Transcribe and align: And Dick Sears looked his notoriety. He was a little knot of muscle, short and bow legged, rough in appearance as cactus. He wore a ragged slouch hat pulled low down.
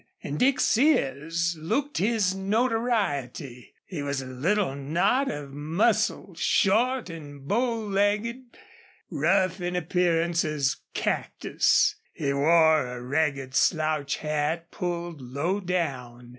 And 0.23 0.39
Dick 0.39 0.59
Sears 0.59 1.55
looked 1.59 1.99
his 1.99 2.33
notoriety. 2.33 3.75
He 3.85 4.01
was 4.01 4.19
a 4.19 4.25
little 4.25 4.73
knot 4.73 5.29
of 5.29 5.51
muscle, 5.53 6.33
short 6.33 7.07
and 7.11 7.47
bow 7.47 7.75
legged, 7.75 8.57
rough 9.11 9.61
in 9.61 9.75
appearance 9.75 10.43
as 10.43 10.77
cactus. 10.95 11.97
He 12.13 12.33
wore 12.33 12.87
a 12.87 12.99
ragged 12.99 13.53
slouch 13.53 14.15
hat 14.15 14.71
pulled 14.71 15.21
low 15.21 15.59
down. 15.59 16.29